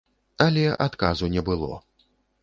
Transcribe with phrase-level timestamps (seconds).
[0.45, 1.77] Але адказу не было.